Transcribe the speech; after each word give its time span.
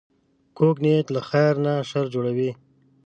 کوږ 0.57 0.75
نیت 0.83 1.07
له 1.15 1.21
خیر 1.29 1.53
نه 1.65 1.73
شر 1.89 2.05
جوړوي 2.13 2.51